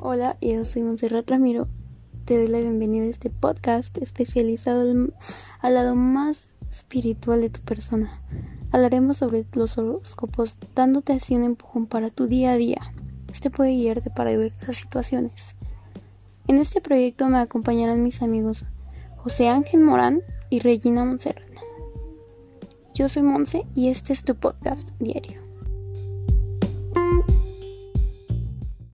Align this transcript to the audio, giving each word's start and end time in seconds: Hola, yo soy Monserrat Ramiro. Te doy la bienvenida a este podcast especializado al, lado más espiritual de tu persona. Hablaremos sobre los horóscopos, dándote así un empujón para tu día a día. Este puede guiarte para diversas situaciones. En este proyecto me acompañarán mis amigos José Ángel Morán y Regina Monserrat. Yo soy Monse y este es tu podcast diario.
Hola, 0.00 0.36
yo 0.42 0.64
soy 0.64 0.82
Monserrat 0.82 1.28
Ramiro. 1.30 1.68
Te 2.26 2.36
doy 2.36 2.48
la 2.48 2.60
bienvenida 2.60 3.04
a 3.04 3.08
este 3.08 3.30
podcast 3.30 3.96
especializado 3.98 4.82
al, 5.60 5.74
lado 5.74 5.94
más 5.94 6.56
espiritual 6.70 7.40
de 7.40 7.48
tu 7.48 7.60
persona. 7.60 8.20
Hablaremos 8.72 9.16
sobre 9.16 9.46
los 9.54 9.78
horóscopos, 9.78 10.58
dándote 10.74 11.14
así 11.14 11.34
un 11.34 11.44
empujón 11.44 11.86
para 11.86 12.10
tu 12.10 12.26
día 12.26 12.52
a 12.52 12.56
día. 12.56 12.80
Este 13.32 13.50
puede 13.50 13.70
guiarte 13.70 14.10
para 14.10 14.30
diversas 14.30 14.76
situaciones. 14.76 15.54
En 16.46 16.58
este 16.58 16.80
proyecto 16.82 17.28
me 17.28 17.38
acompañarán 17.38 18.02
mis 18.02 18.22
amigos 18.22 18.66
José 19.16 19.48
Ángel 19.48 19.80
Morán 19.80 20.20
y 20.50 20.58
Regina 20.58 21.04
Monserrat. 21.04 21.42
Yo 22.92 23.08
soy 23.08 23.22
Monse 23.22 23.66
y 23.74 23.88
este 23.88 24.12
es 24.12 24.24
tu 24.24 24.34
podcast 24.34 24.90
diario. 24.98 25.40